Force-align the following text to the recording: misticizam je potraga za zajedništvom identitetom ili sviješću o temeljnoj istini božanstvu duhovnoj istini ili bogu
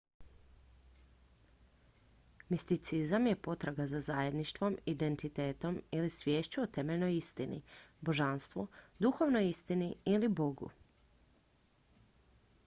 misticizam 2.53 3.27
je 3.31 3.35
potraga 3.49 3.85
za 3.91 3.99
zajedništvom 4.07 4.77
identitetom 4.95 5.77
ili 5.99 6.09
sviješću 6.17 6.61
o 6.65 6.67
temeljnoj 6.79 7.17
istini 7.19 7.61
božanstvu 8.11 8.67
duhovnoj 9.09 9.49
istini 9.53 9.95
ili 10.17 10.27
bogu 10.43 10.71